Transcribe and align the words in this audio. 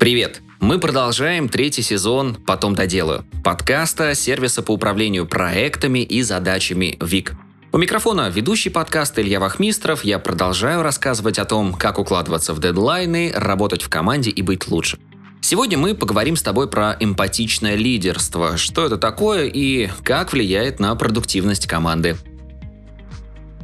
Привет! 0.00 0.42
Мы 0.60 0.78
продолжаем 0.78 1.48
третий 1.48 1.82
сезон 1.82 2.34
«Потом 2.46 2.74
доделаю» 2.74 3.24
подкаста 3.44 4.14
сервиса 4.14 4.62
по 4.62 4.72
управлению 4.72 5.26
проектами 5.26 6.00
и 6.00 6.22
задачами 6.22 6.98
ВИК. 7.00 7.34
У 7.72 7.78
микрофона 7.78 8.28
ведущий 8.28 8.70
подкаста 8.70 9.22
Илья 9.22 9.40
Вахмистров. 9.40 10.04
Я 10.04 10.18
продолжаю 10.18 10.82
рассказывать 10.82 11.38
о 11.38 11.44
том, 11.44 11.74
как 11.74 11.98
укладываться 11.98 12.54
в 12.54 12.60
дедлайны, 12.60 13.32
работать 13.34 13.82
в 13.82 13.88
команде 13.88 14.30
и 14.30 14.42
быть 14.42 14.68
лучше. 14.68 14.98
Сегодня 15.40 15.78
мы 15.78 15.94
поговорим 15.94 16.36
с 16.36 16.42
тобой 16.42 16.68
про 16.68 16.96
эмпатичное 16.98 17.76
лидерство, 17.76 18.56
что 18.56 18.86
это 18.86 18.98
такое 18.98 19.46
и 19.46 19.88
как 20.02 20.32
влияет 20.32 20.80
на 20.80 20.94
продуктивность 20.96 21.66
команды. 21.66 22.16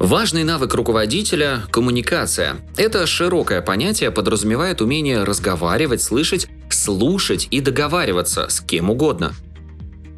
Важный 0.01 0.45
навык 0.45 0.73
руководителя– 0.73 1.65
коммуникация. 1.71 2.57
Это 2.79 3.07
широкое 3.07 3.61
понятие 3.61 4.11
подразумевает 4.11 4.81
умение 4.81 5.25
разговаривать, 5.25 6.01
слышать, 6.01 6.49
слушать 6.71 7.49
и 7.51 7.61
договариваться 7.61 8.49
с 8.49 8.63
кем 8.63 8.89
угодно. 8.89 9.35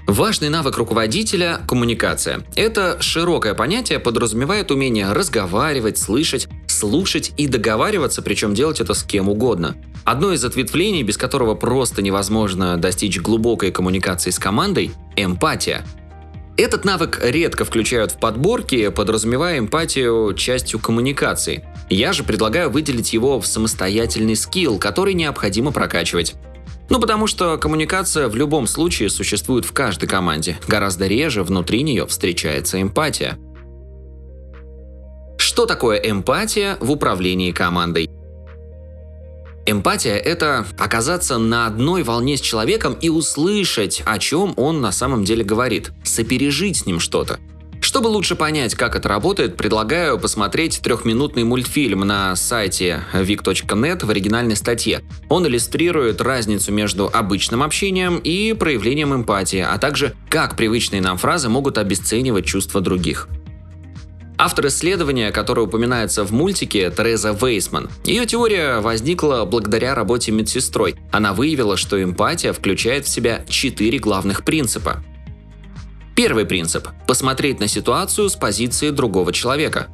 Важный 0.06 0.50
навык 0.50 0.76
руководителя– 0.76 1.62
коммуникация. 1.66 2.46
Это 2.54 2.98
широкое 3.00 3.54
понятие 3.54 3.98
подразумевает 3.98 4.70
умение 4.70 5.10
разговаривать, 5.10 5.98
слышать, 5.98 6.46
слушать 6.68 7.32
и 7.36 7.48
договариваться, 7.48 8.22
причем 8.22 8.54
делать 8.54 8.80
это 8.80 8.94
с 8.94 9.02
кем 9.02 9.28
угодно. 9.28 9.74
Одно 10.04 10.32
из 10.32 10.44
ответвлений, 10.44 11.02
без 11.02 11.16
которого 11.16 11.56
просто 11.56 12.02
невозможно 12.02 12.76
достичь 12.76 13.20
глубокой 13.20 13.72
коммуникации 13.72 14.30
с 14.30 14.38
командой– 14.38 14.92
эмпатия– 15.16 15.84
этот 16.56 16.84
навык 16.84 17.20
редко 17.22 17.64
включают 17.64 18.12
в 18.12 18.18
подборки, 18.18 18.88
подразумевая 18.90 19.58
эмпатию 19.58 20.34
частью 20.34 20.80
коммуникации. 20.80 21.64
Я 21.88 22.12
же 22.12 22.24
предлагаю 22.24 22.70
выделить 22.70 23.12
его 23.12 23.40
в 23.40 23.46
самостоятельный 23.46 24.36
скилл, 24.36 24.78
который 24.78 25.14
необходимо 25.14 25.72
прокачивать. 25.72 26.34
Ну 26.90 27.00
потому 27.00 27.26
что 27.26 27.56
коммуникация 27.56 28.28
в 28.28 28.36
любом 28.36 28.66
случае 28.66 29.08
существует 29.08 29.64
в 29.64 29.72
каждой 29.72 30.08
команде. 30.08 30.58
Гораздо 30.68 31.06
реже 31.06 31.42
внутри 31.42 31.82
нее 31.82 32.06
встречается 32.06 32.82
эмпатия. 32.82 33.38
Что 35.38 35.66
такое 35.66 35.98
эмпатия 35.98 36.76
в 36.80 36.90
управлении 36.90 37.52
командой? 37.52 38.08
Эмпатия— 39.72 40.16
это 40.18 40.66
оказаться 40.78 41.38
на 41.38 41.66
одной 41.66 42.02
волне 42.02 42.36
с 42.36 42.40
человеком 42.40 42.92
и 43.00 43.08
услышать, 43.08 44.02
о 44.04 44.18
чем 44.18 44.52
он 44.56 44.80
на 44.80 44.92
самом 44.92 45.24
деле 45.24 45.44
говорит, 45.44 45.92
сопережить 46.04 46.76
с 46.76 46.86
ним 46.86 47.00
что-то. 47.00 47.40
Чтобы 47.80 48.06
лучше 48.06 48.36
понять, 48.36 48.74
как 48.74 48.94
это 48.94 49.08
работает, 49.08 49.56
предлагаю 49.56 50.18
посмотреть 50.18 50.80
трехминутный 50.82 51.44
мультфильм 51.44 52.00
на 52.00 52.36
сайте 52.36 53.02
vic.net 53.12 54.06
в 54.06 54.10
оригинальной 54.10 54.56
статье. 54.56 55.00
Он 55.28 55.46
иллюстрирует 55.46 56.20
разницу 56.20 56.70
между 56.70 57.10
обычным 57.12 57.62
общением 57.62 58.18
и 58.18 58.52
проявлением 58.52 59.14
эмпатии, 59.14 59.66
а 59.68 59.78
также 59.78 60.14
как 60.28 60.56
привычные 60.56 61.02
нам 61.02 61.18
фразы 61.18 61.48
могут 61.48 61.76
обесценивать 61.76 62.44
чувства 62.44 62.80
других. 62.80 63.26
Автор 64.44 64.66
исследования, 64.66 65.30
которое 65.30 65.62
упоминается 65.62 66.24
в 66.24 66.32
мультике, 66.32 66.90
Тереза 66.90 67.30
Вейсман. 67.30 67.88
Ее 68.04 68.26
теория 68.26 68.80
возникла 68.80 69.44
благодаря 69.44 69.94
работе 69.94 70.32
медсестрой. 70.32 70.96
Она 71.12 71.32
выявила, 71.32 71.76
что 71.76 72.02
эмпатия 72.02 72.52
включает 72.52 73.06
в 73.06 73.08
себя 73.08 73.44
четыре 73.48 74.00
главных 74.00 74.42
принципа. 74.42 75.00
Первый 76.16 76.44
принцип– 76.44 76.88
посмотреть 77.06 77.60
на 77.60 77.68
ситуацию 77.68 78.28
с 78.28 78.34
позиции 78.34 78.90
другого 78.90 79.32
человека. 79.32 79.86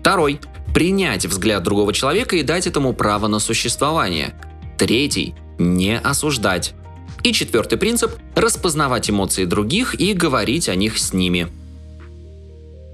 Второй– 0.00 0.40
принять 0.74 1.24
взгляд 1.26 1.62
другого 1.62 1.92
человека 1.92 2.34
и 2.34 2.42
дать 2.42 2.66
этому 2.66 2.94
право 2.94 3.28
на 3.28 3.38
существование. 3.38 4.34
Третий– 4.76 5.36
не 5.58 5.96
осуждать. 6.00 6.74
И 7.22 7.32
четвертый 7.32 7.78
принцип– 7.78 8.10
распознавать 8.34 9.08
эмоции 9.08 9.44
других 9.44 9.94
и 9.94 10.14
говорить 10.14 10.68
о 10.68 10.74
них 10.74 10.98
с 10.98 11.12
ними– 11.12 11.46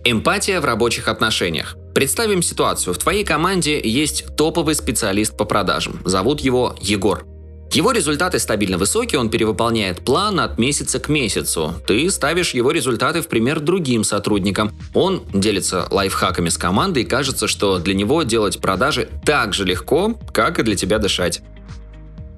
Эмпатия 0.02 0.62
в 0.62 0.64
рабочих 0.64 1.08
отношениях. 1.08 1.76
Представим 1.94 2.40
ситуацию. 2.42 2.94
В 2.94 2.98
твоей 2.98 3.22
команде 3.22 3.78
есть 3.78 4.34
топовый 4.34 4.74
специалист 4.74 5.36
по 5.36 5.44
продажам. 5.44 6.00
Зовут 6.06 6.40
его 6.40 6.74
Егор. 6.80 7.26
Его 7.72 7.92
результаты 7.92 8.38
стабильно 8.38 8.78
высокие, 8.78 9.20
он 9.20 9.28
перевыполняет 9.28 10.02
план 10.04 10.40
от 10.40 10.58
месяца 10.58 10.98
к 11.00 11.10
месяцу. 11.10 11.74
Ты 11.86 12.10
ставишь 12.10 12.54
его 12.54 12.70
результаты 12.70 13.20
в 13.20 13.28
пример 13.28 13.60
другим 13.60 14.02
сотрудникам. 14.02 14.72
Он 14.94 15.22
делится 15.34 15.86
лайфхаками 15.90 16.48
с 16.48 16.56
командой 16.56 17.02
и 17.02 17.06
кажется, 17.06 17.46
что 17.46 17.78
для 17.78 17.94
него 17.94 18.22
делать 18.22 18.58
продажи 18.58 19.08
так 19.24 19.52
же 19.52 19.64
легко, 19.64 20.18
как 20.32 20.58
и 20.58 20.62
для 20.62 20.76
тебя 20.76 20.98
дышать. 20.98 21.42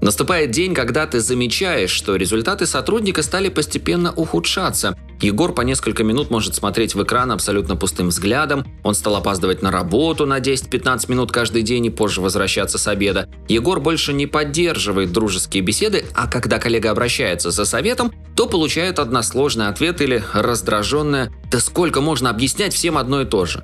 Наступает 0.03 0.51
день, 0.51 0.75
когда 0.75 1.07
ты 1.07 1.21
замечаешь, 1.21 1.93
что 1.93 2.17
результаты 2.17 2.67
сотрудника 2.67 3.23
стали 3.23 3.49
постепенно 3.49 4.13
ухудшаться. 4.13 4.97
Егор 5.23 5.55
по 5.55 5.61
несколько 5.61 6.03
минут 6.03 6.31
может 6.31 6.57
смотреть 6.57 6.97
в 6.97 7.03
экран 7.05 7.31
абсолютно 7.31 7.77
пустым 7.77 8.09
взглядом, 8.09 8.67
он 8.83 8.97
стал 8.97 9.15
опаздывать 9.15 9.63
на 9.63 9.71
работу 9.71 10.27
на 10.27 10.41
10-15 10.41 11.09
минут 11.09 11.31
каждый 11.31 11.63
день 11.63 11.87
и 11.87 11.91
позже 11.91 12.21
возвращаться 12.21 12.77
с 12.77 12.89
обеда. 12.89 13.29
Егор 13.47 13.79
больше 13.79 14.13
не 14.13 14.27
поддерживает 14.27 15.13
дружеские 15.13 15.63
беседы, 15.63 16.05
а 16.15 16.27
когда 16.27 16.59
коллега 16.59 16.91
обращается 16.91 17.53
за 17.53 17.65
советом, 17.65 18.13
то 18.35 18.49
получает 18.49 18.99
односложный 18.99 19.69
ответ 19.69 20.01
или 20.01 20.25
раздраженное 20.33 21.33
«Да 21.53 21.61
сколько 21.61 22.01
можно 22.01 22.29
объяснять 22.29 22.75
всем 22.75 22.99
одно 22.99 23.21
и 23.21 23.25
то 23.25 23.47
же?». 23.47 23.63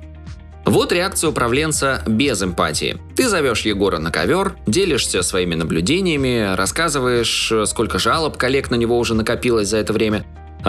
Вот 0.65 0.91
реакция 0.91 1.31
управленца 1.31 2.03
без 2.05 2.43
эмпатии. 2.43 2.99
Ты 3.15 3.27
зовешь 3.27 3.61
Егора 3.61 3.97
на 3.97 4.11
ковер, 4.11 4.55
делишься 4.67 5.23
своими 5.23 5.55
наблюдениями, 5.55 6.53
рассказываешь, 6.55 7.51
сколько 7.65 7.97
жалоб 7.97 8.37
коллег 8.37 8.69
на 8.69 8.75
него 8.75 8.99
уже 8.99 9.15
накопилось 9.15 9.69
за 9.69 9.77
это 9.77 9.93
время, 9.93 10.25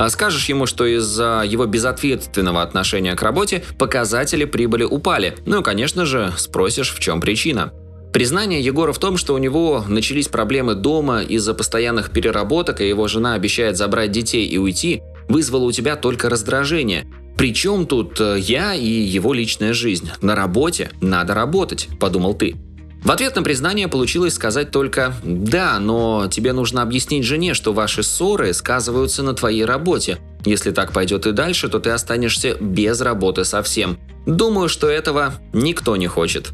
скажешь 0.08 0.48
ему, 0.48 0.66
что 0.66 0.86
из-за 0.86 1.42
его 1.46 1.66
безответственного 1.66 2.62
отношения 2.62 3.14
к 3.14 3.22
работе 3.22 3.62
показатели 3.78 4.44
прибыли 4.44 4.84
упали. 4.84 5.34
Ну 5.46 5.60
и, 5.60 5.64
конечно 5.64 6.06
же, 6.06 6.32
спросишь, 6.36 6.92
в 6.92 7.00
чем 7.00 7.20
причина. 7.20 7.72
Признание 8.12 8.60
Егора 8.60 8.92
в 8.92 8.98
том, 8.98 9.16
что 9.16 9.34
у 9.34 9.38
него 9.38 9.84
начались 9.86 10.26
проблемы 10.26 10.74
дома 10.74 11.22
из-за 11.22 11.54
постоянных 11.54 12.10
переработок, 12.10 12.80
и 12.80 12.88
его 12.88 13.06
жена 13.06 13.34
обещает 13.34 13.76
забрать 13.76 14.10
детей 14.10 14.46
и 14.46 14.58
уйти, 14.58 15.02
вызвало 15.28 15.64
у 15.64 15.72
тебя 15.72 15.94
только 15.94 16.28
раздражение. 16.28 17.06
Причем 17.36 17.86
тут 17.86 18.20
э, 18.20 18.36
я 18.40 18.74
и 18.74 18.86
его 18.86 19.32
личная 19.32 19.72
жизнь? 19.72 20.10
На 20.20 20.34
работе 20.34 20.90
надо 21.00 21.34
работать, 21.34 21.88
подумал 21.98 22.34
ты. 22.34 22.56
В 23.02 23.10
ответ 23.10 23.34
на 23.34 23.42
признание 23.42 23.88
получилось 23.88 24.34
сказать 24.34 24.70
только 24.70 25.14
«Да, 25.24 25.78
но 25.80 26.28
тебе 26.30 26.52
нужно 26.52 26.82
объяснить 26.82 27.24
жене, 27.24 27.54
что 27.54 27.72
ваши 27.72 28.02
ссоры 28.02 28.52
сказываются 28.52 29.22
на 29.22 29.32
твоей 29.32 29.64
работе. 29.64 30.18
Если 30.44 30.70
так 30.70 30.92
пойдет 30.92 31.26
и 31.26 31.32
дальше, 31.32 31.68
то 31.68 31.80
ты 31.80 31.90
останешься 31.90 32.56
без 32.60 33.00
работы 33.00 33.44
совсем. 33.44 33.98
Думаю, 34.26 34.68
что 34.68 34.88
этого 34.88 35.34
никто 35.52 35.96
не 35.96 36.08
хочет». 36.08 36.50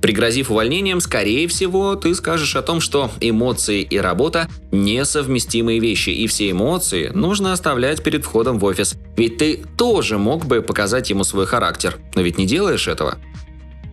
Пригрозив 0.00 0.50
увольнением, 0.50 1.00
скорее 1.00 1.48
всего, 1.48 1.96
ты 1.96 2.14
скажешь 2.14 2.54
о 2.54 2.62
том, 2.62 2.80
что 2.80 3.10
эмоции 3.20 3.82
и 3.82 3.98
работа– 3.98 4.48
несовместимые 4.72 5.80
вещи, 5.80 6.10
и 6.10 6.26
все 6.28 6.50
эмоции 6.50 7.10
нужно 7.12 7.52
оставлять 7.52 8.02
перед 8.02 8.24
входом 8.24 8.58
в 8.58 8.64
офис. 8.64 8.94
Ведь 9.16 9.38
ты 9.38 9.64
тоже 9.76 10.18
мог 10.18 10.46
бы 10.46 10.62
показать 10.62 11.10
ему 11.10 11.24
свой 11.24 11.46
характер, 11.46 11.96
но 12.14 12.22
ведь 12.22 12.38
не 12.38 12.46
делаешь 12.46 12.86
этого. 12.86 13.18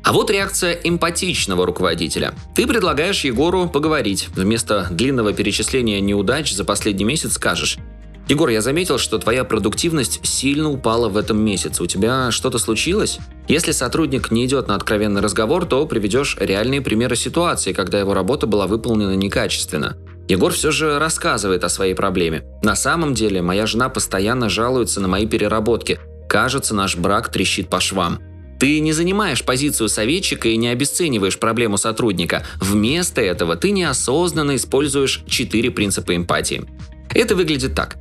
А 0.06 0.14
вот 0.14 0.30
реакция 0.30 0.74
эмпатичного 0.74 1.66
руководителя. 1.66 2.36
Ты 2.54 2.68
предлагаешь 2.68 3.24
Егору 3.24 3.68
поговорить. 3.68 4.30
Вместо 4.36 4.88
длинного 4.92 5.34
перечисления 5.34 6.00
неудач 6.00 6.54
за 6.54 6.64
последний 6.64 7.04
месяц 7.04 7.34
скажешь 7.34 7.80
Егор, 8.28 8.50
я 8.50 8.62
заметил, 8.62 9.00
что 9.00 9.18
твоя 9.18 9.44
продуктивность 9.44 10.20
сильно 10.24 10.70
упала 10.70 11.10
в 11.10 11.18
этом 11.18 11.44
месяце. 11.44 11.82
У 11.82 11.88
тебя 11.88 12.30
что-то 12.30 12.60
случилось? 12.60 13.18
Если 13.48 13.72
сотрудник 13.72 14.30
не 14.30 14.46
идет 14.46 14.68
на 14.68 14.76
откровенный 14.76 15.22
разговор, 15.22 15.66
то 15.66 15.88
приведешь 15.88 16.38
реальные 16.40 16.82
примеры 16.82 17.16
ситуации, 17.16 17.74
когда 17.74 18.00
его 18.00 18.14
работа 18.14 18.46
была 18.46 18.68
выполнена 18.68 19.16
некачественно. 19.16 19.98
Егор 20.28 20.52
все 20.52 20.70
же 20.70 21.00
рассказывает 21.00 21.64
о 21.64 21.70
своей 21.70 21.96
проблеме. 21.96 22.44
На 22.62 22.76
самом 22.76 23.16
деле, 23.16 23.42
моя 23.42 23.66
жена 23.66 23.90
постоянно 23.90 24.50
жалуется 24.50 25.02
на 25.02 25.08
мои 25.08 25.26
переработки. 25.26 26.00
Кажется, 26.30 26.76
наш 26.76 26.96
брак 26.96 27.32
трещит 27.32 27.70
по 27.70 27.80
швам. 27.80 28.20
Ты 28.60 28.80
не 28.80 28.94
занимаешь 28.94 29.44
позицию 29.44 29.90
советчика 29.90 30.48
и 30.50 30.58
не 30.58 30.70
обесцениваешь 30.70 31.40
проблему 31.40 31.78
сотрудника. 31.78 32.46
Вместо 32.60 33.22
этого 33.22 33.56
ты 33.56 33.72
неосознанно 33.72 34.56
используешь 34.56 35.24
четыре 35.28 35.72
принципа 35.72 36.16
эмпатии. 36.16 36.64
Это 37.14 37.36
выглядит 37.36 37.76
так. 37.76 37.98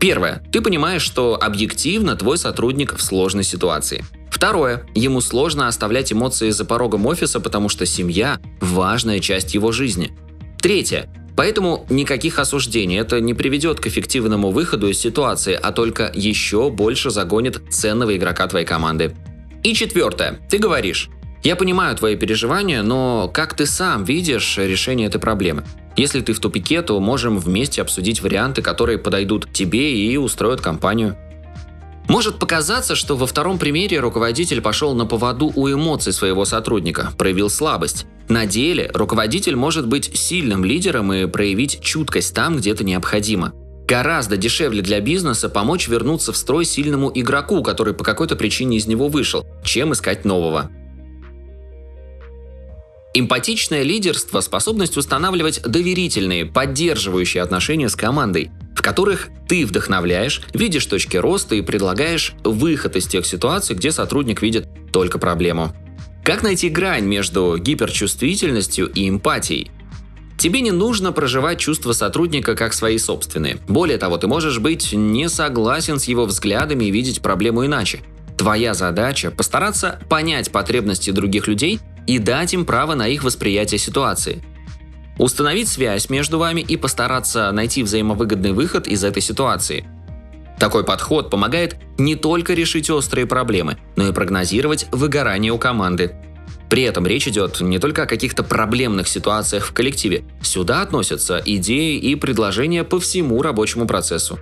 Первое. 0.00 0.42
Ты 0.50 0.62
понимаешь, 0.62 1.02
что 1.02 1.38
объективно 1.40 2.16
твой 2.16 2.38
сотрудник 2.38 2.96
в 2.96 3.02
сложной 3.02 3.44
ситуации. 3.44 4.04
Второе. 4.30 4.86
Ему 4.94 5.20
сложно 5.20 5.68
оставлять 5.68 6.12
эмоции 6.12 6.50
за 6.50 6.64
порогом 6.64 7.04
офиса, 7.06 7.40
потому 7.40 7.68
что 7.68 7.84
семья– 7.84 8.40
важная 8.60 9.18
часть 9.18 9.54
его 9.54 9.72
жизни. 9.72 10.16
Третье. 10.58 11.10
Поэтому 11.36 11.86
никаких 11.88 12.38
осуждений. 12.38 12.98
Это 12.98 13.20
не 13.20 13.34
приведет 13.34 13.80
к 13.80 13.86
эффективному 13.86 14.50
выходу 14.50 14.88
из 14.88 14.98
ситуации, 14.98 15.58
а 15.60 15.72
только 15.72 16.10
еще 16.14 16.70
больше 16.70 17.10
загонит 17.10 17.60
ценного 17.70 18.16
игрока 18.16 18.46
твоей 18.46 18.66
команды. 18.66 19.14
И 19.62 19.74
четвертое. 19.74 20.38
Ты 20.48 20.58
говоришь, 20.58 21.10
Я 21.42 21.56
понимаю 21.56 21.96
твои 21.96 22.16
переживания, 22.16 22.82
но 22.82 23.30
как 23.32 23.54
ты 23.54 23.64
сам 23.64 24.04
видишь 24.04 24.58
решение 24.58 25.06
этой 25.06 25.20
проблемы? 25.20 25.64
Если 25.96 26.20
ты 26.20 26.34
в 26.34 26.40
тупике, 26.40 26.82
то 26.82 27.00
можем 27.00 27.38
вместе 27.38 27.80
обсудить 27.80 28.20
варианты, 28.20 28.60
которые 28.60 28.98
подойдут 28.98 29.50
тебе 29.52 29.94
и 29.94 30.16
устроят 30.18 30.60
компанию. 30.60 31.16
Может 32.10 32.40
показаться, 32.40 32.96
что 32.96 33.16
во 33.16 33.24
втором 33.24 33.56
примере 33.56 34.00
руководитель 34.00 34.60
пошел 34.60 34.94
на 34.94 35.06
поводу 35.06 35.52
у 35.54 35.70
эмоций 35.70 36.12
своего 36.12 36.44
сотрудника, 36.44 37.12
проявил 37.16 37.48
слабость. 37.48 38.04
На 38.28 38.46
деле 38.46 38.90
руководитель 38.92 39.54
может 39.54 39.86
быть 39.86 40.10
сильным 40.18 40.64
лидером 40.64 41.12
и 41.12 41.26
проявить 41.26 41.80
чуткость 41.80 42.34
там, 42.34 42.56
где 42.56 42.72
это 42.72 42.82
необходимо. 42.82 43.52
Гораздо 43.86 44.36
дешевле 44.36 44.82
для 44.82 45.00
бизнеса 45.00 45.48
помочь 45.48 45.86
вернуться 45.86 46.32
в 46.32 46.36
строй 46.36 46.64
сильному 46.64 47.12
игроку, 47.14 47.62
который 47.62 47.94
по 47.94 48.02
какой-то 48.02 48.34
причине 48.34 48.78
из 48.78 48.88
него 48.88 49.06
вышел, 49.06 49.46
чем 49.62 49.92
искать 49.92 50.24
нового. 50.24 50.68
Эмпатичное 53.14 53.82
лидерство– 53.82 54.40
способность 54.40 54.96
устанавливать 54.96 55.62
доверительные, 55.62 56.44
поддерживающие 56.44 57.40
отношения 57.40 57.88
с 57.88 57.94
командой, 57.94 58.50
в 58.80 58.82
которых 58.82 59.28
ты 59.46 59.66
вдохновляешь, 59.66 60.40
видишь 60.54 60.86
точки 60.86 61.18
роста 61.18 61.54
и 61.54 61.60
предлагаешь 61.60 62.32
выход 62.44 62.96
из 62.96 63.06
тех 63.06 63.26
ситуаций, 63.26 63.76
где 63.76 63.92
сотрудник 63.92 64.40
видит 64.40 64.66
только 64.90 65.18
проблему. 65.18 65.74
Как 66.24 66.42
найти 66.42 66.70
грань 66.70 67.04
между 67.04 67.58
гиперчувствительностью 67.58 68.90
и 68.90 69.06
эмпатией? 69.06 69.70
Тебе 70.38 70.62
не 70.62 70.70
нужно 70.70 71.12
проживать 71.12 71.58
чувства 71.58 71.92
сотрудника 71.92 72.56
как 72.56 72.72
свои 72.72 72.96
собственные. 72.96 73.58
Более 73.68 73.98
того, 73.98 74.16
ты 74.16 74.26
можешь 74.26 74.58
быть 74.58 74.94
не 74.94 75.28
согласен 75.28 75.98
с 75.98 76.04
его 76.04 76.24
взглядами 76.24 76.86
и 76.86 76.90
видеть 76.90 77.20
проблему 77.20 77.66
иначе. 77.66 78.00
Твоя 78.38 78.72
задача– 78.72 79.30
постараться 79.36 80.00
понять 80.08 80.50
потребности 80.50 81.10
других 81.10 81.48
людей 81.48 81.80
и 82.06 82.18
дать 82.18 82.54
им 82.54 82.64
право 82.64 82.94
на 82.94 83.08
их 83.08 83.24
восприятие 83.24 83.78
ситуации. 83.78 84.42
Установить 85.20 85.68
связь 85.68 86.08
между 86.08 86.38
вами 86.38 86.62
и 86.62 86.78
постараться 86.78 87.52
найти 87.52 87.82
взаимовыгодный 87.82 88.52
выход 88.52 88.88
из 88.88 89.04
этой 89.04 89.20
ситуации. 89.20 89.84
Такой 90.58 90.82
подход 90.82 91.28
помогает 91.28 91.76
не 91.98 92.16
только 92.16 92.54
решить 92.54 92.88
острые 92.88 93.26
проблемы, 93.26 93.76
но 93.96 94.08
и 94.08 94.12
прогнозировать 94.12 94.86
выгорание 94.92 95.52
у 95.52 95.58
команды. 95.58 96.14
При 96.70 96.84
этом 96.84 97.06
речь 97.06 97.28
идет 97.28 97.60
не 97.60 97.78
только 97.78 98.04
о 98.04 98.06
каких-то 98.06 98.42
проблемных 98.42 99.08
ситуациях 99.08 99.66
в 99.66 99.74
коллективе. 99.74 100.24
Сюда 100.40 100.80
относятся 100.80 101.42
идеи 101.44 101.98
и 101.98 102.14
предложения 102.14 102.82
по 102.82 102.98
всему 102.98 103.42
рабочему 103.42 103.86
процессу. 103.86 104.38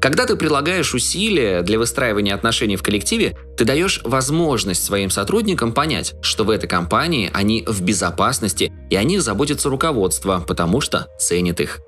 Когда 0.00 0.26
ты 0.26 0.36
прилагаешь 0.36 0.94
усилия 0.94 1.62
для 1.62 1.78
выстраивания 1.78 2.34
отношений 2.34 2.76
в 2.76 2.82
коллективе, 2.82 3.36
ты 3.56 3.64
даешь 3.64 4.00
возможность 4.04 4.84
своим 4.84 5.10
сотрудникам 5.10 5.72
понять, 5.72 6.14
что 6.22 6.44
в 6.44 6.50
этой 6.50 6.68
компании 6.68 7.30
они 7.34 7.64
в 7.66 7.82
безопасности 7.82 8.72
и 8.90 8.96
о 8.96 9.02
них 9.02 9.22
заботится 9.22 9.68
руководство, 9.68 10.44
потому 10.46 10.80
что 10.80 11.08
ценит 11.18 11.60
их. 11.60 11.80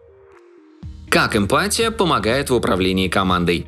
Как 1.09 1.37
эмпатия 1.37 1.91
помогает 1.91 2.51
в 2.51 2.55
управлении 2.55 3.09
командой? 3.09 3.67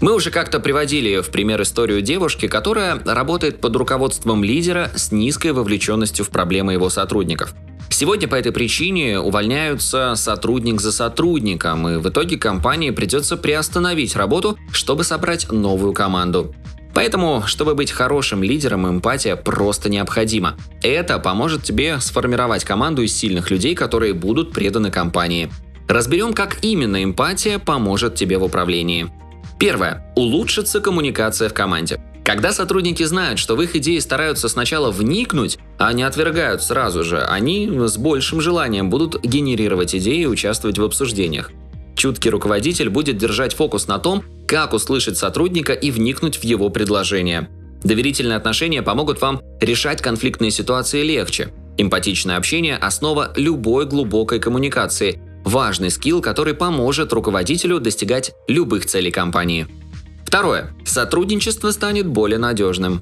Мы 0.00 0.14
уже 0.14 0.30
как-то 0.30 0.60
приводили 0.60 1.20
в 1.20 1.30
пример 1.30 1.62
историю 1.62 2.02
девушки, 2.02 2.48
которая 2.48 3.02
работает 3.04 3.60
под 3.60 3.76
руководством 3.76 4.44
лидера 4.44 4.90
с 4.94 5.12
низкой 5.12 5.52
вовлеченностью 5.52 6.24
в 6.24 6.30
проблемы 6.30 6.74
его 6.74 6.90
сотрудников– 6.90 7.54
Сегодня 7.88 8.28
по 8.28 8.34
этой 8.34 8.52
причине 8.52 9.18
увольняются 9.18 10.14
сотрудник 10.16 10.80
за 10.80 10.92
сотрудником, 10.92 11.88
и 11.88 11.96
в 11.96 12.08
итоге 12.08 12.36
компании 12.36 12.90
придется 12.90 13.36
приостановить 13.36 14.16
работу, 14.16 14.58
чтобы 14.70 15.04
собрать 15.04 15.50
новую 15.50 15.92
команду. 15.92 16.54
Поэтому, 16.92 17.42
чтобы 17.46 17.74
быть 17.74 17.90
хорошим 17.90 18.42
лидером, 18.42 18.88
эмпатия 18.88 19.36
просто 19.36 19.88
необходима. 19.88 20.56
Это 20.82 21.18
поможет 21.18 21.62
тебе 21.62 22.00
сформировать 22.00 22.64
команду 22.64 23.02
из 23.02 23.16
сильных 23.16 23.50
людей, 23.50 23.74
которые 23.74 24.14
будут 24.14 24.52
преданы 24.52 24.90
компании. 24.90 25.50
Разберем, 25.88 26.32
как 26.32 26.64
именно 26.64 27.02
эмпатия 27.04 27.58
поможет 27.58 28.14
тебе 28.14 28.38
в 28.38 28.44
управлении. 28.44 29.10
Первое. 29.58 30.12
Улучшится 30.16 30.80
коммуникация 30.80 31.48
в 31.48 31.54
команде. 31.54 32.00
Когда 32.24 32.52
сотрудники 32.52 33.04
знают, 33.04 33.38
что 33.38 33.54
в 33.54 33.62
их 33.62 33.76
идеи 33.76 33.98
стараются 34.00 34.48
сначала 34.48 34.90
вникнуть, 34.90 35.58
а 35.78 35.92
не 35.92 36.02
отвергают 36.02 36.60
сразу 36.62 37.04
же, 37.04 37.22
они 37.22 37.70
с 37.70 37.96
большим 37.96 38.40
желанием 38.40 38.90
будут 38.90 39.22
генерировать 39.22 39.94
идеи 39.94 40.22
и 40.22 40.26
участвовать 40.26 40.78
в 40.78 40.82
обсуждениях. 40.82 41.52
Чуткий 41.94 42.30
руководитель 42.30 42.90
будет 42.90 43.16
держать 43.16 43.54
фокус 43.54 43.86
на 43.86 43.98
том, 43.98 44.24
как 44.46 44.74
услышать 44.74 45.16
сотрудника 45.16 45.72
и 45.72 45.90
вникнуть 45.90 46.36
в 46.36 46.44
его 46.44 46.68
предложение. 46.68 47.48
Доверительные 47.84 48.36
отношения 48.36 48.82
помогут 48.82 49.20
вам 49.20 49.40
решать 49.60 50.02
конфликтные 50.02 50.50
ситуации 50.50 51.02
легче. 51.04 51.52
Эмпатичное 51.78 52.36
общение– 52.36 52.76
основа 52.80 53.32
любой 53.36 53.86
глубокой 53.86 54.40
коммуникации. 54.40 55.20
Важный 55.46 55.92
скилл, 55.92 56.20
который 56.20 56.54
поможет 56.54 57.12
руководителю 57.12 57.78
достигать 57.78 58.32
любых 58.48 58.84
целей 58.84 59.12
компании. 59.12 59.68
Второе. 60.24 60.74
Сотрудничество 60.84 61.70
станет 61.70 62.08
более 62.08 62.38
надежным. 62.38 63.00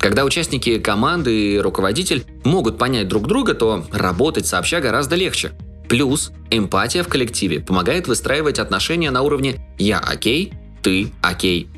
Когда 0.00 0.24
участники 0.24 0.80
команды 0.80 1.54
и 1.54 1.58
руководитель 1.58 2.24
могут 2.44 2.78
понять 2.78 3.06
друг 3.06 3.28
друга, 3.28 3.54
то 3.54 3.86
работать 3.92 4.48
сообща 4.48 4.80
гораздо 4.80 5.14
легче. 5.14 5.52
Плюс 5.88 6.32
эмпатия 6.50 7.04
в 7.04 7.08
коллективе 7.08 7.60
помогает 7.60 8.08
выстраивать 8.08 8.58
отношения 8.58 9.12
на 9.12 9.22
уровне 9.22 9.64
«я 9.78 10.00
окей, 10.00 10.52
ты 10.82 11.12
окей». 11.22 11.68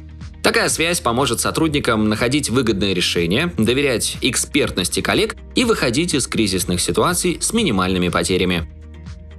Такая 0.43 0.71
связь 0.71 1.01
поможет 1.01 1.41
сотрудникам 1.41 2.09
находить 2.09 2.49
выгодные 2.49 2.95
решения, 2.95 3.53
доверять 3.59 4.17
экспертности 4.23 5.01
коллег 5.01 5.37
и 5.55 5.65
выходить 5.65 6.15
из 6.15 6.27
кризисных 6.27 6.81
ситуаций 6.81 7.37
с 7.39 7.53
минимальными 7.53 8.09
потерями. 8.09 8.80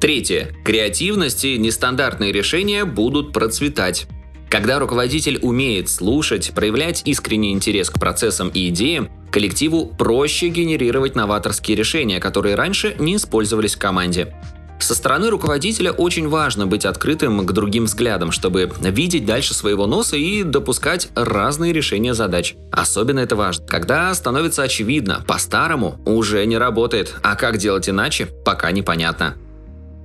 Третье. 0.02 0.48
Креативность 0.66 1.46
и 1.46 1.60
нестандартные 1.60 2.32
решения 2.32 2.86
будут 2.86 3.32
процветать. 3.32 4.08
Когда 4.50 4.80
руководитель 4.80 5.38
умеет 5.44 5.90
слушать, 5.90 6.54
проявлять 6.56 7.04
искренний 7.06 7.52
интерес 7.52 7.92
к 7.92 8.00
процессам 8.00 8.50
и 8.50 8.70
идеям, 8.70 9.12
коллективу 9.32 9.86
проще 9.86 10.48
генерировать 10.48 11.16
новаторские 11.16 11.78
решения, 11.78 12.20
которые 12.20 12.56
раньше 12.56 12.96
не 12.98 13.18
использовались 13.18 13.76
в 13.76 13.78
команде. 13.78 14.34
Со 14.80 14.96
стороны 14.96 15.30
руководителя 15.30 15.92
очень 15.92 16.28
важно 16.28 16.66
быть 16.66 16.86
открытым 16.86 17.46
к 17.46 17.52
другим 17.52 17.86
взглядам, 17.86 18.32
чтобы 18.32 18.72
видеть 18.82 19.28
дальше 19.28 19.54
своего 19.54 19.86
носа 19.86 20.18
и 20.18 20.42
допускать 20.42 21.10
разные 21.14 21.74
решения 21.74 22.16
задач. 22.16 22.56
Особенно 22.72 23.20
это 23.20 23.36
важно, 23.36 23.68
когда 23.68 24.12
становится 24.16 24.64
очевидно, 24.64 25.24
по-старому 25.28 26.02
уже 26.08 26.44
не 26.48 26.58
работает, 26.58 27.14
а 27.22 27.36
как 27.36 27.58
делать 27.58 27.88
иначе, 27.88 28.26
пока 28.44 28.72
непонятно. 28.72 29.36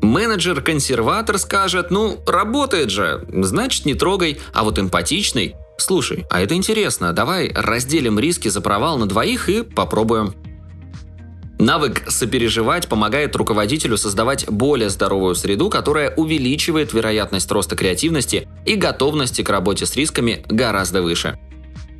Менеджер-консерватор 0.06 1.36
скажет, 1.36 1.90
ну, 1.90 2.20
работает 2.26 2.90
же, 2.90 3.26
значит 3.28 3.86
не 3.86 3.94
трогай, 3.94 4.38
а 4.52 4.62
вот 4.62 4.78
эмпатичный, 4.78 5.56
слушай, 5.78 6.24
а 6.30 6.40
это 6.40 6.54
интересно, 6.54 7.12
давай 7.12 7.52
разделим 7.52 8.18
риски 8.18 8.48
за 8.48 8.60
провал 8.60 8.98
на 8.98 9.06
двоих 9.06 9.48
и 9.48 9.62
попробуем. 9.62 10.34
Навык 11.58 12.04
сопереживать 12.08 12.86
помогает 12.86 13.34
руководителю 13.34 13.96
создавать 13.96 14.48
более 14.48 14.90
здоровую 14.90 15.34
среду, 15.34 15.70
которая 15.70 16.14
увеличивает 16.14 16.92
вероятность 16.92 17.50
роста 17.50 17.74
креативности 17.74 18.46
и 18.64 18.76
готовности 18.76 19.42
к 19.42 19.48
работе 19.48 19.86
с 19.86 19.96
рисками 19.96 20.44
гораздо 20.48 21.02
выше. 21.02 21.38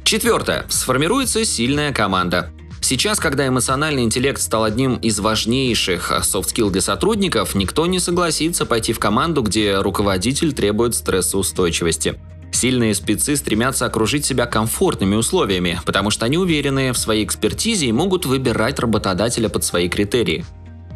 Четвертое. 0.05 0.67
Сформируется 0.69 1.45
сильная 1.45 1.93
команда. 1.93 2.53
Сейчас, 2.89 3.19
когда 3.19 3.49
эмоциональный 3.49 4.05
интеллект 4.05 4.41
стал 4.41 4.63
одним 4.63 4.95
из 4.95 5.19
важнейших 5.19 6.21
soft 6.23 6.44
skill 6.44 6.71
для 6.71 6.81
сотрудников, 6.81 7.57
никто 7.57 7.85
не 7.87 7.99
согласится 7.99 8.65
пойти 8.65 8.93
в 8.93 9.01
команду, 9.01 9.43
где 9.43 9.81
руководитель 9.81 10.53
требует 10.53 10.95
стрессоустойчивости. 10.95 12.15
Сильные 12.53 12.95
спецы 12.95 13.35
стремятся 13.35 13.87
окружить 13.87 14.25
себя 14.25 14.47
комфортными 14.47 15.17
условиями, 15.17 15.81
потому 15.85 16.11
что 16.11 16.27
они 16.27 16.39
уверены 16.39 16.93
в 16.93 16.97
своей 16.97 17.25
экспертизе 17.25 17.87
и 17.87 17.93
могут 17.93 18.25
выбирать 18.25 18.79
работодателя 18.79 19.49
под 19.49 19.65
свои 19.65 19.89
критерии. 19.89 20.45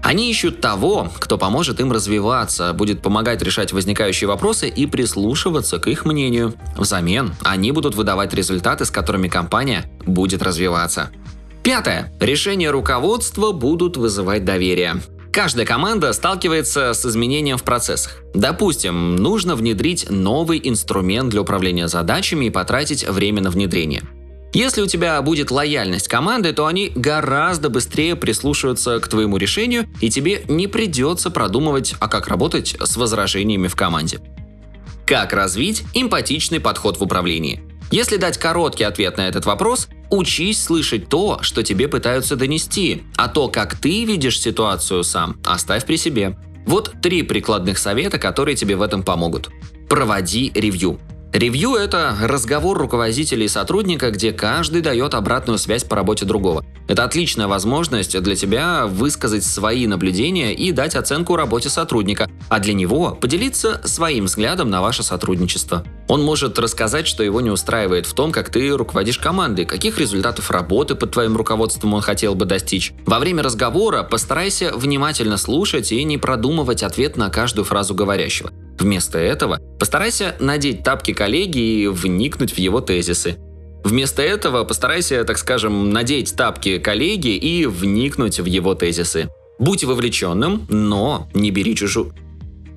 Они 0.00 0.30
ищут 0.30 0.60
того, 0.60 1.10
кто 1.18 1.38
поможет 1.38 1.80
им 1.80 1.90
развиваться, 1.90 2.72
будет 2.72 3.02
помогать 3.02 3.42
решать 3.42 3.72
возникающие 3.72 4.28
вопросы 4.28 4.68
и 4.68 4.86
прислушиваться 4.86 5.80
к 5.80 5.88
их 5.88 6.04
мнению. 6.04 6.54
Взамен 6.76 7.34
они 7.42 7.72
будут 7.72 7.96
выдавать 7.96 8.32
результаты, 8.32 8.84
с 8.84 8.92
которыми 8.92 9.26
компания 9.26 9.90
будет 10.06 10.40
развиваться. 10.42 11.10
Пятое. 11.62 12.12
Решения 12.20 12.70
руководства 12.70 13.52
будут 13.52 13.96
вызывать 13.96 14.44
доверие. 14.44 15.02
Каждая 15.32 15.64
команда 15.64 16.12
сталкивается 16.12 16.92
с 16.92 17.04
изменением 17.06 17.56
в 17.56 17.62
процессах. 17.62 18.16
Допустим, 18.34 19.16
нужно 19.16 19.54
внедрить 19.54 20.10
новый 20.10 20.60
инструмент 20.62 21.30
для 21.30 21.42
управления 21.42 21.86
задачами 21.86 22.46
и 22.46 22.50
потратить 22.50 23.08
время 23.08 23.42
на 23.42 23.50
внедрение. 23.50 24.02
Если 24.52 24.82
у 24.82 24.86
тебя 24.86 25.22
будет 25.22 25.52
лояльность 25.52 26.08
команды, 26.08 26.52
то 26.52 26.66
они 26.66 26.90
гораздо 26.92 27.70
быстрее 27.70 28.16
прислушаются 28.16 28.98
к 28.98 29.06
твоему 29.06 29.36
решению, 29.36 29.86
и 30.00 30.10
тебе 30.10 30.42
не 30.48 30.66
придется 30.66 31.30
продумывать, 31.30 31.94
а 32.00 32.08
как 32.08 32.26
работать 32.26 32.74
с 32.82 32.96
возражениями 32.96 33.68
в 33.68 33.76
команде. 33.76 34.18
Как 35.06 35.32
развить 35.32 35.84
эмпатичный 35.94 36.58
подход 36.58 36.98
в 36.98 37.02
управлении? 37.02 37.62
Если 37.92 38.16
дать 38.16 38.38
короткий 38.38 38.84
ответ 38.84 39.16
на 39.16 39.28
этот 39.28 39.46
вопрос, 39.46 39.88
Учись 40.10 40.62
слышать 40.62 41.08
то, 41.08 41.38
что 41.42 41.62
тебе 41.62 41.86
пытаются 41.86 42.34
донести, 42.34 43.04
а 43.16 43.28
то, 43.28 43.48
как 43.48 43.76
ты 43.76 44.04
видишь 44.04 44.40
ситуацию 44.40 45.04
сам, 45.04 45.36
оставь 45.44 45.86
при 45.86 45.96
себе. 45.96 46.36
Вот 46.66 46.94
три 47.00 47.22
прикладных 47.22 47.78
совета, 47.78 48.18
которые 48.18 48.56
тебе 48.56 48.74
в 48.74 48.82
этом 48.82 49.04
помогут. 49.04 49.50
Проводи 49.88 50.50
ревью. 50.54 50.98
Ревью– 51.32 51.74
это 51.76 52.16
разговор 52.22 52.76
руководителя 52.76 53.44
и 53.44 53.48
сотрудника, 53.48 54.10
где 54.10 54.32
каждый 54.32 54.82
дает 54.82 55.14
обратную 55.14 55.58
связь 55.58 55.84
по 55.84 55.94
работе 55.94 56.24
другого. 56.26 56.64
Это 56.88 57.04
отличная 57.04 57.46
возможность 57.46 58.20
для 58.20 58.34
тебя 58.34 58.86
высказать 58.86 59.44
свои 59.44 59.86
наблюдения 59.86 60.52
и 60.52 60.72
дать 60.72 60.96
оценку 60.96 61.36
работе 61.36 61.68
сотрудника, 61.68 62.28
а 62.48 62.58
для 62.58 62.74
него 62.74 63.12
поделиться 63.12 63.80
своим 63.84 64.24
взглядом 64.24 64.70
на 64.70 64.82
ваше 64.82 65.04
сотрудничество. 65.04 65.84
Он 66.10 66.24
может 66.24 66.58
рассказать, 66.58 67.06
что 67.06 67.22
его 67.22 67.40
не 67.40 67.50
устраивает 67.50 68.04
в 68.04 68.14
том, 68.14 68.32
как 68.32 68.50
ты 68.50 68.70
руководишь 68.70 69.16
командой, 69.16 69.64
каких 69.64 69.96
результатов 69.96 70.50
работы 70.50 70.96
под 70.96 71.12
твоим 71.12 71.36
руководством 71.36 71.94
он 71.94 72.00
хотел 72.00 72.34
бы 72.34 72.46
достичь. 72.46 72.92
Во 73.06 73.20
время 73.20 73.44
разговора 73.44 74.02
постарайся 74.02 74.72
внимательно 74.74 75.36
слушать 75.36 75.92
и 75.92 76.02
не 76.02 76.18
продумывать 76.18 76.82
ответ 76.82 77.16
на 77.16 77.30
каждую 77.30 77.64
фразу 77.64 77.94
говорящего. 77.94 78.50
Вместо 78.76 79.18
этого 79.18 79.60
постарайся 79.78 80.34
надеть 80.40 80.82
тапки 80.82 81.12
коллеги 81.12 81.60
и 81.60 81.86
вникнуть 81.86 82.54
в 82.54 82.58
его 82.58 82.80
тезисы. 82.80 83.36
Вместо 83.84 84.20
этого 84.20 84.64
постарайся, 84.64 85.22
так 85.22 85.38
скажем, 85.38 85.90
надеть 85.90 86.34
тапки 86.34 86.78
коллеги 86.78 87.36
и 87.36 87.66
вникнуть 87.66 88.40
в 88.40 88.46
его 88.46 88.74
тезисы. 88.74 89.28
Будь 89.60 89.84
вовлеченным, 89.84 90.66
но 90.68 91.28
не 91.34 91.52
бери 91.52 91.76
чужую... 91.76 92.12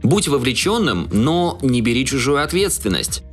Будь 0.04 0.28
вовлеченным, 0.28 1.08
но 1.12 1.58
не 1.62 1.82
бери 1.82 2.06
чужую 2.06 2.44
ответственность. 2.44 3.24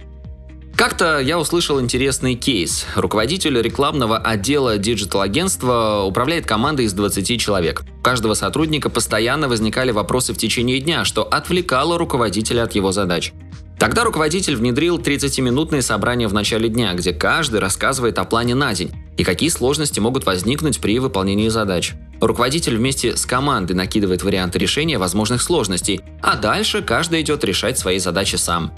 Как-то 0.77 1.19
я 1.19 1.39
услышал 1.39 1.79
интересный 1.81 2.37
кейс. 2.37 2.87
Руководитель 2.95 3.61
рекламного 3.61 4.17
отдела 4.17 4.79
digital-агентства 4.79 6.05
управляет 6.07 6.47
командой 6.47 6.87
из 6.87 6.95
20 6.95 7.39
человек. 7.39 7.83
У 7.99 8.03
каждого 8.03 8.35
сотрудника 8.35 8.89
постоянно 8.89 9.49
возникали 9.49 9.91
вопросы 9.91 10.33
в 10.33 10.39
течение 10.39 10.81
дня, 10.81 11.05
что 11.05 11.25
отвлекало 11.25 11.99
руководителя 11.99 12.63
от 12.63 12.75
его 12.75 12.93
задач. 12.93 13.35
Тогда 13.79 14.05
руководитель 14.05 14.57
внедрил 14.57 14.99
30-минутные 14.99 15.83
собрания 15.83 16.29
в 16.29 16.35
начале 16.35 16.69
дня, 16.69 16.95
где 16.95 17.13
каждый 17.13 17.61
рассказывает 17.61 18.19
о 18.19 18.25
плане 18.25 18.55
на 18.55 18.73
день 18.75 18.93
и 19.17 19.25
какие 19.25 19.49
сложности 19.49 20.01
могут 20.01 20.25
возникнуть 20.25 20.81
при 20.81 20.99
выполнении 20.99 21.49
задач. 21.49 21.93
Руководитель 22.21 22.77
вместе 22.77 23.17
с 23.17 23.25
командой 23.25 23.73
накидывает 23.73 24.23
варианты 24.23 24.59
решения 24.59 24.99
возможных 24.99 25.41
сложностей, 25.41 26.03
а 26.23 26.37
дальше 26.37 26.83
каждый 26.83 27.23
идет 27.23 27.45
решать 27.45 27.79
свои 27.79 27.99
задачи 27.99 28.37
сам. 28.37 28.73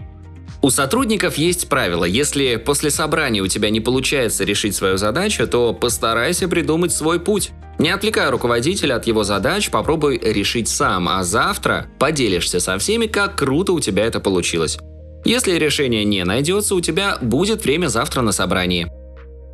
У 0.63 0.71
сотрудников 0.71 1.39
есть 1.39 1.69
правило. 1.69 2.05
Если 2.05 2.55
после 2.55 2.91
собрания 2.91 3.41
у 3.41 3.49
тебя 3.49 3.69
не 3.69 3.81
получается 3.81 4.45
решить 4.45 4.77
свою 4.77 4.97
задачу, 4.97 5.49
то 5.49 5.75
постарайся 5.75 6.47
придумать 6.47 6.93
свой 6.93 7.19
путь. 7.19 7.51
Не 7.79 7.91
отвлекая 7.91 8.31
руководителя 8.31 8.95
от 8.95 9.09
его 9.09 9.25
задач, 9.25 9.71
попробуй 9.71 10.19
решить 10.23 10.69
сам, 10.69 11.09
а 11.09 11.25
завтра 11.25 11.87
поделишься 11.99 12.61
со 12.61 12.79
всеми, 12.79 13.07
как 13.07 13.37
круто 13.37 13.73
у 13.73 13.81
тебя 13.81 14.05
это 14.05 14.21
получилось. 14.21 14.79
Если 15.25 15.53
решение 15.53 16.05
не 16.05 16.25
найдется, 16.25 16.77
у 16.77 16.81
тебя 16.81 17.19
будет 17.21 17.65
время 17.65 17.89
завтра 17.89 18.23
на 18.23 18.31
собрании. 18.31 18.89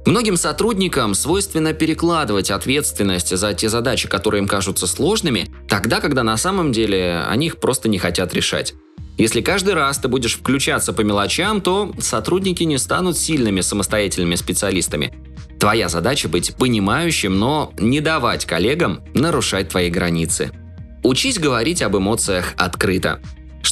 Многим 0.07 0.37
сотрудникам 0.37 1.15
свойственно 1.15 1.73
перекладывать 1.75 2.51
ответственность 2.51 3.37
за 3.37 3.53
те 3.53 3.69
задачи, 3.69 4.09
которые 4.09 4.43
им 4.43 4.49
кажутся 4.49 4.87
сложными, 4.87 5.49
тогда, 5.69 6.01
когда 6.01 6.23
на 6.23 6.37
самом 6.37 6.73
деле 6.73 7.25
они 7.29 7.47
их 7.47 7.59
просто 7.59 7.89
не 7.89 7.99
хотят 7.99 8.33
решать. 8.33 8.75
Если 9.19 9.41
каждый 9.41 9.75
раз 9.75 9.99
ты 9.99 10.09
будешь 10.09 10.37
включаться 10.37 10.93
по 10.93 11.01
мелочам, 11.01 11.61
то 11.61 11.93
сотрудники 11.99 12.63
не 12.63 12.79
станут 12.79 13.19
сильными 13.19 13.61
самостоятельными 13.61 14.37
специалистами. 14.37 15.13
Твоя 15.59 15.89
задача 15.89 16.29
быть 16.29 16.55
понимающим, 16.55 17.37
но 17.37 17.73
не 17.79 18.01
давать 18.01 18.47
коллегам 18.47 19.03
нарушать 19.15 19.71
твои 19.71 19.91
границы. 19.91 20.53
Учись 21.03 21.39
говорить 21.39 21.83
об 21.83 21.97
эмоциях 21.97 22.55
открыто. 22.57 23.21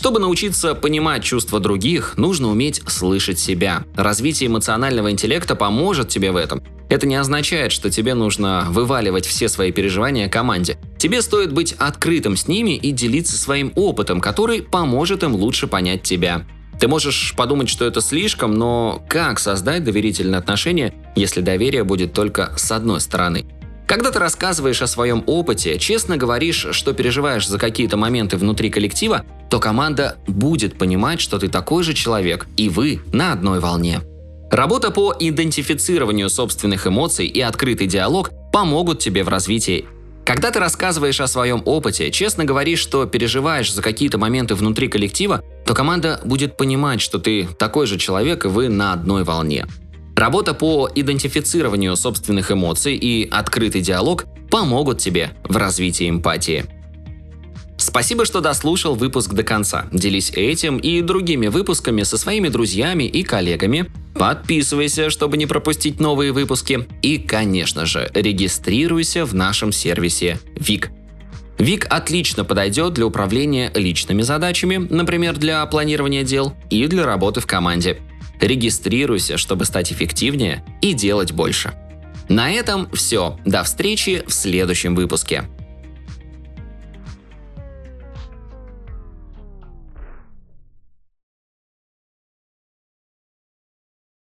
Чтобы 0.06 0.20
научиться 0.20 0.76
понимать 0.76 1.24
чувства 1.24 1.58
других, 1.58 2.16
нужно 2.16 2.46
уметь 2.46 2.80
слышать 2.86 3.40
себя. 3.40 3.82
Развитие 3.96 4.46
эмоционального 4.46 5.10
интеллекта 5.10 5.56
поможет 5.56 6.08
тебе 6.10 6.30
в 6.30 6.36
этом. 6.36 6.62
Это 6.88 7.08
не 7.08 7.16
означает, 7.16 7.72
что 7.72 7.90
тебе 7.90 8.14
нужно 8.14 8.66
вываливать 8.68 9.26
все 9.26 9.48
свои 9.48 9.72
переживания 9.72 10.28
команде. 10.28 10.78
Тебе 10.96 11.22
стоит 11.22 11.52
быть 11.52 11.72
открытым 11.72 12.36
с 12.36 12.46
ними 12.46 12.76
и 12.76 12.92
делиться 12.92 13.36
своим 13.36 13.72
опытом, 13.74 14.20
который 14.20 14.62
поможет 14.62 15.24
им 15.24 15.34
лучше 15.34 15.66
понять 15.66 16.04
тебя. 16.04 16.46
Ты 16.78 16.86
можешь 16.86 17.34
подумать, 17.36 17.68
что 17.68 17.84
это 17.84 18.00
слишком, 18.00 18.54
но 18.54 19.02
как 19.08 19.40
создать 19.40 19.82
доверительные 19.82 20.38
отношения, 20.38 20.94
если 21.16 21.40
доверие 21.40 21.82
будет 21.82 22.12
только 22.12 22.52
с 22.56 22.70
одной 22.70 23.00
стороны? 23.00 23.44
Когда 23.86 24.10
ты 24.10 24.18
рассказываешь 24.18 24.82
о 24.82 24.88
своем 24.88 25.22
опыте, 25.26 25.78
честно 25.78 26.16
говоришь, 26.16 26.66
что 26.72 26.92
переживаешь 26.92 27.46
за 27.46 27.58
какие-то 27.58 27.96
моменты 27.96 28.36
внутри 28.36 28.68
коллектива, 28.68 29.24
то 29.48 29.60
команда 29.60 30.16
будет 30.26 30.76
понимать, 30.76 31.20
что 31.20 31.38
ты 31.38 31.48
такой 31.48 31.84
же 31.84 31.94
человек, 31.94 32.48
и 32.56 32.68
вы 32.68 33.00
на 33.12 33.32
одной 33.32 33.60
волне. 33.60 34.00
Работа 34.50 34.90
по 34.90 35.14
идентифицированию 35.18 36.28
собственных 36.28 36.86
эмоций 36.86 37.26
и 37.26 37.40
открытый 37.40 37.86
диалог 37.86 38.30
помогут 38.52 38.98
тебе 38.98 39.22
в 39.22 39.28
развитии. 39.28 39.86
Когда 40.24 40.50
ты 40.50 40.58
рассказываешь 40.58 41.20
о 41.20 41.28
своем 41.28 41.62
опыте, 41.64 42.10
честно 42.10 42.44
говоришь, 42.44 42.80
что 42.80 43.06
переживаешь 43.06 43.72
за 43.72 43.82
какие-то 43.82 44.18
моменты 44.18 44.56
внутри 44.56 44.88
коллектива, 44.88 45.42
то 45.64 45.74
команда 45.74 46.20
будет 46.24 46.56
понимать, 46.56 47.00
что 47.00 47.20
ты 47.20 47.46
такой 47.58 47.86
же 47.86 47.98
человек 47.98 48.44
и 48.44 48.48
вы 48.48 48.68
на 48.68 48.92
одной 48.92 49.22
волне. 49.22 49.66
Работа 50.16 50.54
по 50.54 50.88
идентифицированию 50.94 51.94
собственных 51.94 52.50
эмоций 52.50 52.96
и 52.96 53.28
открытый 53.30 53.82
диалог 53.82 54.24
помогут 54.50 54.98
тебе 54.98 55.32
в 55.44 55.58
развитии 55.58 56.08
эмпатии. 56.08 56.64
Спасибо, 57.76 58.24
что 58.24 58.40
дослушал 58.40 58.94
выпуск 58.94 59.34
до 59.34 59.42
конца. 59.42 59.86
Делись 59.92 60.30
этим 60.30 60.78
и 60.78 61.02
другими 61.02 61.48
выпусками 61.48 62.02
со 62.02 62.16
своими 62.16 62.48
друзьями 62.48 63.04
и 63.04 63.22
коллегами. 63.22 63.90
Подписывайся, 64.14 65.10
чтобы 65.10 65.36
не 65.36 65.44
пропустить 65.44 66.00
новые 66.00 66.32
выпуски. 66.32 66.88
И, 67.02 67.18
конечно 67.18 67.84
же, 67.84 68.10
регистрируйся 68.14 69.26
в 69.26 69.34
нашем 69.34 69.70
сервисе 69.70 70.40
ВИК. 70.54 70.90
ВИК 71.58 71.86
отлично 71.90 72.44
подойдет 72.44 72.94
для 72.94 73.06
управления 73.06 73.70
личными 73.74 74.22
задачами, 74.22 74.76
например, 74.76 75.36
для 75.36 75.64
планирования 75.66 76.22
дел 76.22 76.54
и 76.70 76.86
для 76.86 77.04
работы 77.04 77.40
в 77.40 77.46
команде. 77.46 77.98
Регистрируйся, 78.40 79.36
чтобы 79.36 79.64
стать 79.64 79.92
эффективнее 79.92 80.64
и 80.80 80.92
делать 80.92 81.32
больше. 81.32 81.74
На 82.28 82.50
этом 82.50 82.90
все. 82.92 83.38
До 83.44 83.62
встречи 83.62 84.24
в 84.26 84.32
следующем 84.32 84.94
выпуске. 84.94 85.44